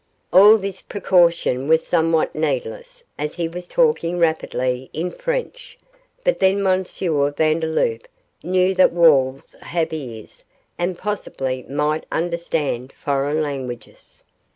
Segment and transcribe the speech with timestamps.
[0.33, 5.77] All this precaution was somewhat needless, as he was talking rapidly in French,
[6.23, 6.83] but then M.
[6.83, 8.07] Vandeloup
[8.41, 10.43] knew that walls have ears
[10.79, 14.23] and possibly might understand foreign languages.